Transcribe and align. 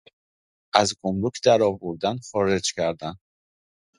از 0.73 0.89
گمرک 1.03 1.35
در 1.45 1.63
آوردن 1.63 2.17
خارج 2.31 2.73
کردن 2.73 3.13